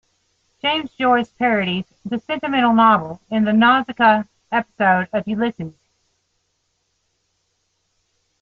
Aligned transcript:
James 0.63 0.91
Joyce 0.95 1.29
parodies 1.29 1.85
the 2.03 2.17
sentimental 2.17 2.73
novel 2.73 3.21
in 3.29 3.45
the 3.45 3.53
"Nausicaa" 3.53 4.23
episode 4.51 5.07
of 5.13 5.27
"Ulysses". 5.27 5.75